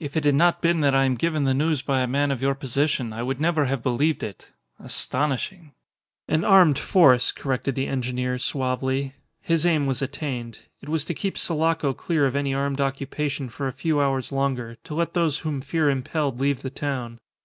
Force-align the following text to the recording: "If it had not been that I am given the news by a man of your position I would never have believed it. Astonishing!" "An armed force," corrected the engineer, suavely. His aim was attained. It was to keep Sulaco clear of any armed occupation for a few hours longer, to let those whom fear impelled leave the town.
"If 0.00 0.16
it 0.16 0.24
had 0.24 0.34
not 0.34 0.60
been 0.60 0.80
that 0.80 0.92
I 0.92 1.04
am 1.04 1.14
given 1.14 1.44
the 1.44 1.54
news 1.54 1.82
by 1.82 2.00
a 2.00 2.08
man 2.08 2.32
of 2.32 2.42
your 2.42 2.56
position 2.56 3.12
I 3.12 3.22
would 3.22 3.40
never 3.40 3.66
have 3.66 3.80
believed 3.80 4.24
it. 4.24 4.50
Astonishing!" 4.80 5.70
"An 6.26 6.42
armed 6.44 6.80
force," 6.80 7.30
corrected 7.30 7.76
the 7.76 7.86
engineer, 7.86 8.40
suavely. 8.40 9.14
His 9.40 9.64
aim 9.64 9.86
was 9.86 10.02
attained. 10.02 10.58
It 10.80 10.88
was 10.88 11.04
to 11.04 11.14
keep 11.14 11.38
Sulaco 11.38 11.92
clear 11.94 12.26
of 12.26 12.34
any 12.34 12.52
armed 12.52 12.80
occupation 12.80 13.48
for 13.48 13.68
a 13.68 13.72
few 13.72 14.00
hours 14.00 14.32
longer, 14.32 14.78
to 14.82 14.94
let 14.96 15.14
those 15.14 15.38
whom 15.38 15.60
fear 15.60 15.88
impelled 15.88 16.40
leave 16.40 16.62
the 16.62 16.68
town. 16.70 17.20